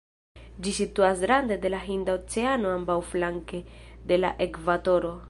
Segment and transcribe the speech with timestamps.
[0.67, 3.63] Ĝi situas rande de la Hinda Oceano ambaŭflanke
[4.13, 5.17] de la ekvatoro.